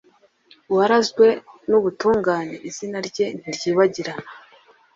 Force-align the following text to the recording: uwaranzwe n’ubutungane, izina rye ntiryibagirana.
uwaranzwe 0.71 1.25
n’ubutungane, 1.69 2.55
izina 2.69 2.97
rye 3.07 3.25
ntiryibagirana. 3.39 4.27